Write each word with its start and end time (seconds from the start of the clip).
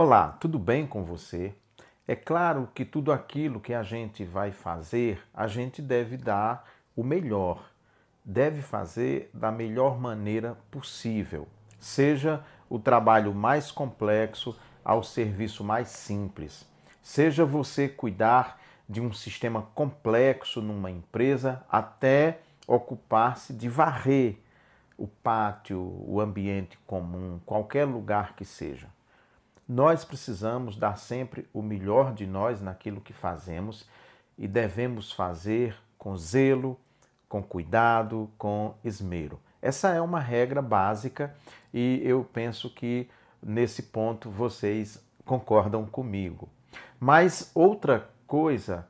Olá, 0.00 0.28
tudo 0.38 0.60
bem 0.60 0.86
com 0.86 1.02
você? 1.02 1.52
É 2.06 2.14
claro 2.14 2.68
que 2.72 2.84
tudo 2.84 3.10
aquilo 3.10 3.58
que 3.58 3.74
a 3.74 3.82
gente 3.82 4.22
vai 4.22 4.52
fazer, 4.52 5.20
a 5.34 5.48
gente 5.48 5.82
deve 5.82 6.16
dar 6.16 6.64
o 6.94 7.02
melhor, 7.02 7.68
deve 8.24 8.62
fazer 8.62 9.28
da 9.34 9.50
melhor 9.50 9.98
maneira 9.98 10.56
possível, 10.70 11.48
seja 11.80 12.44
o 12.70 12.78
trabalho 12.78 13.34
mais 13.34 13.72
complexo 13.72 14.56
ao 14.84 15.02
serviço 15.02 15.64
mais 15.64 15.88
simples, 15.88 16.64
seja 17.02 17.44
você 17.44 17.88
cuidar 17.88 18.60
de 18.88 19.00
um 19.00 19.12
sistema 19.12 19.62
complexo 19.74 20.62
numa 20.62 20.92
empresa 20.92 21.60
até 21.68 22.38
ocupar-se 22.68 23.52
de 23.52 23.68
varrer 23.68 24.38
o 24.96 25.08
pátio, 25.08 25.80
o 26.06 26.20
ambiente 26.20 26.78
comum, 26.86 27.40
qualquer 27.44 27.84
lugar 27.84 28.36
que 28.36 28.44
seja. 28.44 28.96
Nós 29.68 30.04
precisamos 30.04 30.76
dar 30.76 30.96
sempre 30.96 31.46
o 31.52 31.60
melhor 31.60 32.14
de 32.14 32.26
nós 32.26 32.60
naquilo 32.60 33.02
que 33.02 33.12
fazemos 33.12 33.86
e 34.38 34.48
devemos 34.48 35.12
fazer 35.12 35.76
com 35.98 36.16
zelo, 36.16 36.78
com 37.28 37.42
cuidado, 37.42 38.30
com 38.38 38.74
esmero. 38.82 39.38
Essa 39.60 39.90
é 39.90 40.00
uma 40.00 40.20
regra 40.20 40.62
básica 40.62 41.34
e 41.74 42.00
eu 42.02 42.26
penso 42.32 42.70
que 42.70 43.10
nesse 43.42 43.82
ponto 43.82 44.30
vocês 44.30 45.04
concordam 45.24 45.84
comigo. 45.84 46.48
Mas 46.98 47.50
outra 47.54 48.08
coisa 48.26 48.86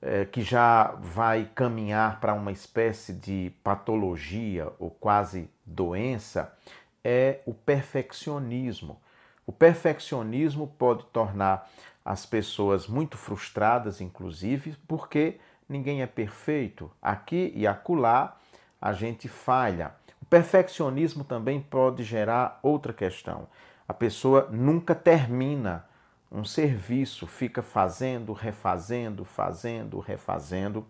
é, 0.00 0.24
que 0.24 0.42
já 0.42 0.94
vai 1.00 1.50
caminhar 1.54 2.20
para 2.20 2.34
uma 2.34 2.52
espécie 2.52 3.12
de 3.12 3.52
patologia 3.64 4.72
ou 4.78 4.90
quase 4.90 5.50
doença 5.66 6.56
é 7.02 7.40
o 7.44 7.52
perfeccionismo. 7.52 9.01
O 9.46 9.52
perfeccionismo 9.52 10.66
pode 10.66 11.04
tornar 11.06 11.68
as 12.04 12.26
pessoas 12.26 12.86
muito 12.86 13.16
frustradas, 13.16 14.00
inclusive, 14.00 14.76
porque 14.86 15.38
ninguém 15.68 16.02
é 16.02 16.06
perfeito. 16.06 16.90
Aqui 17.00 17.52
e 17.54 17.66
acolá 17.66 18.36
a 18.80 18.92
gente 18.92 19.28
falha. 19.28 19.92
O 20.20 20.26
perfeccionismo 20.26 21.24
também 21.24 21.60
pode 21.60 22.02
gerar 22.02 22.58
outra 22.62 22.92
questão. 22.92 23.46
A 23.86 23.94
pessoa 23.94 24.48
nunca 24.50 24.94
termina 24.94 25.84
um 26.30 26.44
serviço, 26.44 27.26
fica 27.26 27.62
fazendo, 27.62 28.32
refazendo, 28.32 29.24
fazendo, 29.24 30.00
refazendo. 30.00 30.86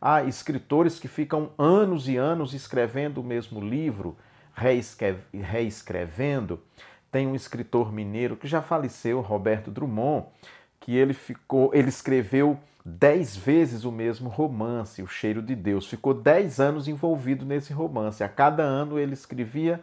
Há 0.00 0.24
escritores 0.24 0.98
que 0.98 1.08
ficam 1.08 1.50
anos 1.58 2.08
e 2.08 2.16
anos 2.16 2.54
escrevendo 2.54 3.20
o 3.20 3.24
mesmo 3.24 3.60
livro, 3.60 4.16
reescrevendo. 4.54 6.60
Tem 7.16 7.26
um 7.26 7.34
escritor 7.34 7.90
mineiro 7.90 8.36
que 8.36 8.46
já 8.46 8.60
faleceu, 8.60 9.22
Roberto 9.22 9.70
Drummond, 9.70 10.26
que 10.78 10.94
ele 10.94 11.14
ficou, 11.14 11.70
ele 11.72 11.88
escreveu 11.88 12.58
dez 12.84 13.34
vezes 13.34 13.84
o 13.84 13.90
mesmo 13.90 14.28
romance, 14.28 15.02
O 15.02 15.06
Cheiro 15.06 15.40
de 15.40 15.54
Deus. 15.54 15.86
Ficou 15.86 16.12
dez 16.12 16.60
anos 16.60 16.86
envolvido 16.88 17.46
nesse 17.46 17.72
romance. 17.72 18.22
A 18.22 18.28
cada 18.28 18.62
ano 18.62 18.98
ele 18.98 19.14
escrevia, 19.14 19.82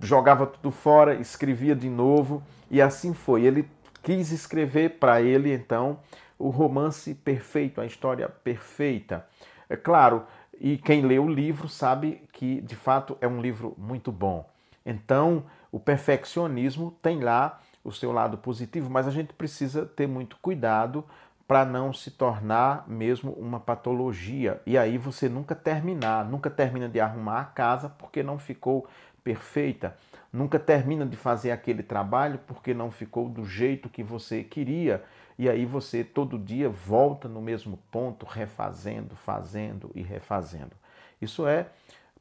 jogava 0.00 0.46
tudo 0.46 0.70
fora, 0.70 1.16
escrevia 1.16 1.76
de 1.76 1.90
novo 1.90 2.42
e 2.70 2.80
assim 2.80 3.12
foi. 3.12 3.42
Ele 3.42 3.68
quis 4.02 4.32
escrever 4.32 4.98
para 4.98 5.20
ele 5.20 5.52
então 5.52 6.00
o 6.38 6.48
romance 6.48 7.12
perfeito, 7.14 7.78
a 7.78 7.84
história 7.84 8.26
perfeita. 8.26 9.26
É 9.68 9.76
claro, 9.76 10.24
e 10.58 10.78
quem 10.78 11.02
lê 11.02 11.18
o 11.18 11.28
livro 11.28 11.68
sabe 11.68 12.22
que 12.32 12.62
de 12.62 12.74
fato 12.74 13.18
é 13.20 13.28
um 13.28 13.38
livro 13.38 13.74
muito 13.76 14.10
bom. 14.10 14.48
Então, 14.86 15.44
o 15.70 15.78
perfeccionismo 15.78 16.96
tem 17.02 17.20
lá 17.20 17.60
o 17.84 17.92
seu 17.92 18.12
lado 18.12 18.38
positivo, 18.38 18.90
mas 18.90 19.06
a 19.06 19.10
gente 19.10 19.32
precisa 19.32 19.86
ter 19.86 20.06
muito 20.06 20.36
cuidado 20.40 21.04
para 21.46 21.64
não 21.64 21.94
se 21.94 22.10
tornar 22.10 22.86
mesmo 22.86 23.32
uma 23.32 23.58
patologia. 23.58 24.60
E 24.66 24.76
aí 24.76 24.98
você 24.98 25.28
nunca 25.28 25.54
terminar, 25.54 26.24
nunca 26.26 26.50
termina 26.50 26.88
de 26.88 27.00
arrumar 27.00 27.40
a 27.40 27.44
casa 27.46 27.88
porque 27.88 28.22
não 28.22 28.38
ficou 28.38 28.86
perfeita, 29.24 29.96
nunca 30.30 30.58
termina 30.58 31.06
de 31.06 31.16
fazer 31.16 31.50
aquele 31.50 31.82
trabalho 31.82 32.38
porque 32.46 32.74
não 32.74 32.90
ficou 32.90 33.28
do 33.28 33.44
jeito 33.46 33.88
que 33.88 34.02
você 34.02 34.44
queria. 34.44 35.02
E 35.38 35.48
aí 35.48 35.64
você 35.64 36.04
todo 36.04 36.38
dia 36.38 36.68
volta 36.68 37.28
no 37.28 37.40
mesmo 37.40 37.78
ponto, 37.90 38.26
refazendo, 38.26 39.16
fazendo 39.16 39.90
e 39.94 40.02
refazendo. 40.02 40.72
Isso 41.20 41.46
é 41.46 41.68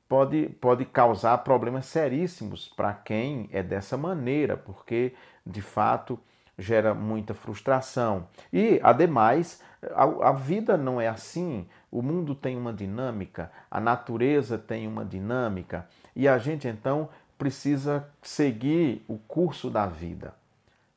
pode, 0.08 0.50
pode 0.62 0.86
causar 0.86 1.38
problemas 1.40 1.86
seríssimos 1.86 2.68
para 2.76 2.94
quem 2.94 3.50
é 3.52 3.62
dessa 3.62 3.98
maneira, 3.98 4.56
porque 4.56 5.14
de 5.46 5.62
fato 5.62 6.20
gera 6.58 6.94
muita 6.94 7.34
frustração. 7.34 8.28
E, 8.52 8.80
ademais, 8.82 9.62
a, 9.94 10.30
a, 10.30 10.32
vida 10.32 10.76
não 10.76 11.00
é 11.00 11.08
assim. 11.08 11.68
O 11.92 12.02
mundo 12.02 12.34
tem 12.34 12.58
uma 12.58 12.74
dinâmica, 12.74 13.52
a 13.70 13.80
natureza 13.80 14.58
tem 14.58 14.88
uma 14.88 15.06
dinâmica, 15.06 15.88
e 16.16 16.28
a 16.28 16.38
gente 16.38 16.68
então 16.68 17.10
precisa 17.38 18.08
seguir 18.22 19.04
o 19.08 19.18
curso 19.18 19.70
da 19.70 19.86
vida. 19.86 20.34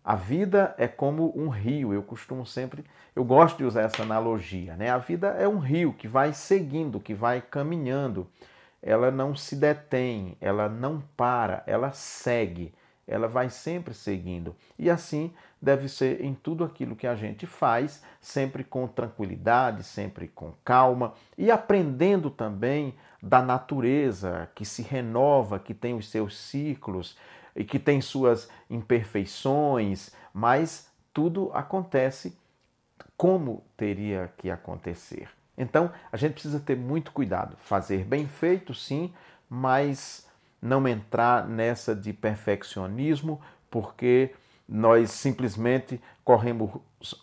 A 0.03 0.15
vida 0.17 0.75
é 0.79 0.89
como 0.89 1.31
um 1.37 1.49
rio, 1.51 1.93
eu 1.93 2.03
costumo 2.03 2.47
sempre, 2.47 2.85
eu 3.15 3.23
gosto 3.23 3.59
de 3.59 3.65
usar 3.65 3.83
essa 3.83 4.03
analogia, 4.03 4.75
né? 4.75 4.89
A 4.89 4.97
vida 4.97 5.29
é 5.39 5.47
um 5.47 5.59
rio 5.59 5.93
que 5.93 6.09
vai 6.09 6.33
seguindo, 6.33 6.99
que 6.99 7.13
vai 7.13 7.43
caminhando 7.43 8.27
ela 8.83 9.11
não 9.11 9.35
se 9.35 9.57
detém, 9.57 10.37
ela 10.41 10.69
não 10.69 11.03
para, 11.17 11.63
ela 11.67 11.93
segue, 11.93 12.73
ela 13.07 13.29
vai 13.29 13.51
sempre 13.51 13.93
seguindo. 13.93 14.55
E 14.79 14.89
assim 14.89 15.33
deve 15.61 15.89
ser 15.89 16.25
em 16.25 16.33
tudo 16.33 16.65
aquilo 16.65 16.97
que 16.97 17.07
a 17.07 17.15
gente 17.15 17.47
faz, 17.47 18.03
sempre 18.21 18.65
com 18.65 18.87
tranquilidade, 18.87 19.83
sempre 19.83 20.29
com 20.29 20.53
calma 20.65 21.13
e 21.37 21.51
aprendendo 21.51 22.31
também 22.31 22.95
da 23.23 23.43
natureza 23.43 24.49
que 24.55 24.65
se 24.65 24.83
renova, 24.83 25.59
que 25.59 25.75
tem 25.75 25.95
os 25.95 26.09
seus 26.09 26.39
ciclos 26.39 27.19
e 27.55 27.65
que 27.65 27.79
tem 27.79 28.01
suas 28.01 28.49
imperfeições, 28.71 30.15
mas 30.33 30.91
tudo 31.13 31.51
acontece 31.53 32.39
como 33.17 33.63
teria 33.77 34.33
que 34.39 34.51
acontecer. 34.51 35.29
Então, 35.57 35.91
a 36.11 36.17
gente 36.17 36.33
precisa 36.33 36.61
ter 36.61 36.77
muito 36.77 37.13
cuidado, 37.13 37.57
fazer 37.59 38.05
bem 38.05 38.27
feito, 38.27 38.73
sim, 38.73 39.13
mas 39.49 40.27
não 40.61 40.87
entrar 40.87 41.47
nessa 41.47 41.95
de 41.95 42.13
perfeccionismo, 42.13 43.41
porque 43.71 44.35
nós 44.69 45.11
simplesmente 45.11 46.01
corremos 46.25 46.71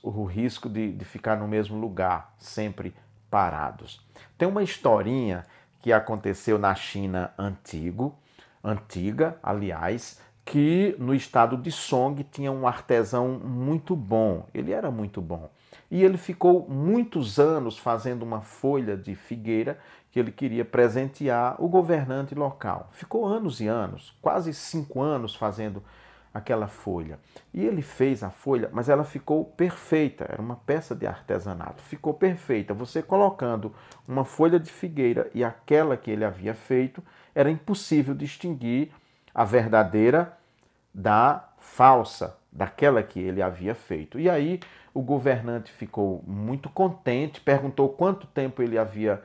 o 0.03 0.25
risco 0.25 0.67
de, 0.67 0.91
de 0.91 1.05
ficar 1.05 1.37
no 1.37 1.47
mesmo 1.47 1.79
lugar, 1.79 2.33
sempre 2.37 2.93
parados. 3.29 4.05
Tem 4.37 4.47
uma 4.47 4.63
historinha 4.63 5.45
que 5.81 5.93
aconteceu 5.93 6.57
na 6.57 6.75
China 6.75 7.33
antigo, 7.37 8.17
antiga, 8.63 9.37
aliás, 9.41 10.19
que 10.47 10.95
no 10.97 11.13
estado 11.13 11.57
de 11.57 11.69
Song 11.69 12.23
tinha 12.23 12.51
um 12.51 12.65
artesão 12.65 13.37
muito 13.37 13.97
bom. 13.97 14.45
Ele 14.53 14.71
era 14.71 14.89
muito 14.89 15.21
bom. 15.21 15.49
E 15.91 16.01
ele 16.01 16.17
ficou 16.17 16.65
muitos 16.69 17.37
anos 17.37 17.77
fazendo 17.77 18.23
uma 18.23 18.39
folha 18.39 18.95
de 18.95 19.13
figueira 19.13 19.77
que 20.09 20.17
ele 20.17 20.31
queria 20.31 20.63
presentear 20.63 21.61
o 21.61 21.67
governante 21.67 22.33
local. 22.33 22.87
Ficou 22.93 23.25
anos 23.25 23.59
e 23.59 23.67
anos, 23.67 24.17
quase 24.21 24.53
cinco 24.53 25.01
anos 25.01 25.35
fazendo 25.35 25.83
aquela 26.33 26.67
folha. 26.67 27.19
E 27.53 27.65
ele 27.65 27.81
fez 27.81 28.23
a 28.23 28.29
folha, 28.29 28.69
mas 28.71 28.87
ela 28.87 29.03
ficou 29.03 29.43
perfeita, 29.43 30.27
era 30.29 30.41
uma 30.41 30.55
peça 30.55 30.95
de 30.95 31.05
artesanato. 31.05 31.83
Ficou 31.83 32.13
perfeita. 32.13 32.73
Você 32.73 33.01
colocando 33.01 33.73
uma 34.07 34.23
folha 34.23 34.57
de 34.57 34.71
figueira 34.71 35.29
e 35.33 35.43
aquela 35.43 35.97
que 35.97 36.09
ele 36.09 36.23
havia 36.23 36.53
feito, 36.53 37.03
era 37.35 37.51
impossível 37.51 38.15
distinguir 38.15 38.91
a 39.35 39.43
verdadeira 39.43 40.36
da 40.97 41.49
falsa, 41.59 42.35
daquela 42.51 43.03
que 43.03 43.19
ele 43.19 43.39
havia 43.39 43.75
feito. 43.75 44.19
E 44.19 44.27
aí 44.27 44.59
o 44.95 45.01
governante 45.01 45.71
ficou 45.71 46.23
muito 46.25 46.69
contente, 46.69 47.39
perguntou 47.39 47.89
quanto 47.89 48.25
tempo 48.25 48.63
ele 48.63 48.79
havia 48.79 49.21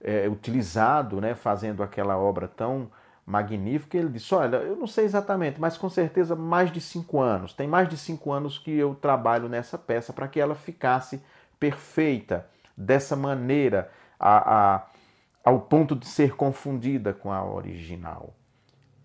é, 0.00 0.26
utilizado, 0.26 1.20
né, 1.20 1.34
fazendo 1.34 1.82
aquela 1.82 2.16
obra 2.16 2.48
tão 2.48 2.90
magnífica. 3.26 3.98
Ele 3.98 4.08
disse: 4.08 4.34
Olha, 4.34 4.56
eu 4.56 4.74
não 4.74 4.86
sei 4.86 5.04
exatamente, 5.04 5.60
mas 5.60 5.76
com 5.76 5.90
certeza 5.90 6.34
mais 6.34 6.72
de 6.72 6.80
cinco 6.80 7.20
anos. 7.20 7.52
Tem 7.52 7.68
mais 7.68 7.86
de 7.86 7.98
cinco 7.98 8.32
anos 8.32 8.56
que 8.56 8.70
eu 8.70 8.94
trabalho 8.94 9.50
nessa 9.50 9.76
peça 9.76 10.14
para 10.14 10.28
que 10.28 10.40
ela 10.40 10.54
ficasse 10.54 11.22
perfeita, 11.60 12.46
dessa 12.74 13.14
maneira, 13.14 13.90
a, 14.18 14.76
a, 14.76 14.86
ao 15.44 15.60
ponto 15.60 15.94
de 15.94 16.06
ser 16.06 16.36
confundida 16.36 17.12
com 17.12 17.30
a 17.30 17.44
original. 17.44 18.32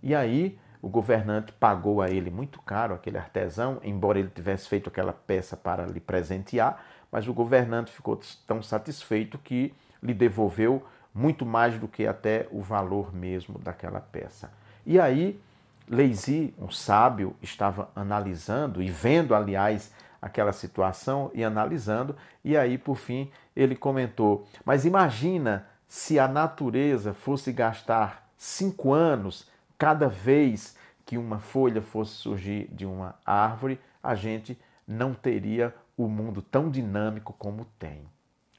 E 0.02 0.16
aí 0.16 0.58
o 0.84 0.90
governante 0.90 1.54
pagou 1.54 2.02
a 2.02 2.10
ele 2.10 2.30
muito 2.30 2.62
caro, 2.62 2.94
aquele 2.94 3.18
artesão, 3.18 3.80
embora 3.86 4.20
ele 4.20 4.28
tivesse 4.28 4.68
feito 4.68 4.90
aquela 4.90 5.14
peça 5.14 5.56
para 5.56 5.86
lhe 5.86 6.02
presentear, 6.02 6.84
mas 7.10 7.26
o 7.26 7.34
governante 7.34 7.90
ficou 7.90 8.20
tão 8.46 8.62
satisfeito 8.62 9.38
que 9.38 9.74
lhe 10.02 10.14
devolveu 10.14 10.86
muito 11.16 11.46
mais 11.46 11.80
do 11.80 11.88
que 11.88 12.06
até 12.06 12.50
o 12.52 12.62
valor 12.62 13.16
mesmo 13.16 13.58
daquela 13.60 14.02
peça. 14.02 14.52
E 14.86 15.00
aí 15.00 15.40
Leisi, 15.88 16.54
um 16.60 16.70
sábio, 16.70 17.34
estava 17.42 17.90
analisando 17.96 18.82
e 18.82 18.90
vendo, 18.90 19.34
aliás, 19.34 19.90
aquela 20.22 20.52
situação 20.52 21.32
e 21.34 21.46
analisando, 21.46 22.16
e 22.44 22.58
aí, 22.58 22.78
por 22.78 22.96
fim, 22.96 23.32
ele 23.56 23.76
comentou: 23.76 24.46
Mas 24.66 24.84
imagina 24.84 25.66
se 25.88 26.20
a 26.20 26.28
natureza 26.28 27.14
fosse 27.14 27.54
gastar 27.54 28.30
cinco 28.38 28.92
anos 28.92 29.48
cada 29.84 30.08
vez 30.08 30.78
que 31.06 31.18
uma 31.18 31.40
folha 31.40 31.82
fosse 31.82 32.14
surgir 32.14 32.70
de 32.74 32.86
uma 32.86 33.20
árvore, 33.26 33.78
a 34.02 34.16
gente 34.16 34.58
não 34.88 35.14
teria 35.14 35.76
o 35.98 36.08
mundo 36.08 36.42
tão 36.42 36.70
dinâmico 36.70 37.34
como 37.34 37.66
tem. 37.78 38.10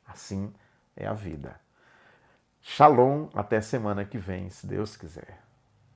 Assim 0.07 0.53
é 0.95 1.07
a 1.07 1.15
vida. 1.15 1.59
Shalom, 2.61 3.29
até 3.33 3.63
semana 3.63 4.05
que 4.05 4.19
vem, 4.19 4.51
se 4.51 4.67
Deus 4.67 4.99
quiser. 4.99 5.41